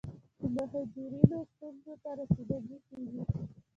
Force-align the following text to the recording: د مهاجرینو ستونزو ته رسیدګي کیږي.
د 0.39 0.43
مهاجرینو 0.55 1.37
ستونزو 1.51 1.93
ته 2.03 2.09
رسیدګي 2.19 2.77
کیږي. 2.87 3.21